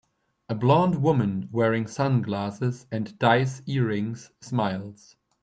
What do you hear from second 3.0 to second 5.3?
dice earrings smiles.